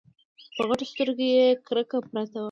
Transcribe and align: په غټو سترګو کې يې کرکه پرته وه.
په 0.55 0.61
غټو 0.67 0.85
سترګو 0.91 1.15
کې 1.19 1.27
يې 1.35 1.45
کرکه 1.67 1.97
پرته 2.11 2.33
وه. 2.37 2.39